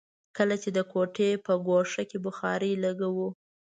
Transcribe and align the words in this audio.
کله 0.37 0.55
چې 0.63 0.69
د 0.77 0.79
کوټې 0.91 1.29
په 1.45 1.53
ګوښه 1.67 2.03
کې 2.09 2.17
بخارۍ 2.25 2.73
لګوو. 2.83 3.27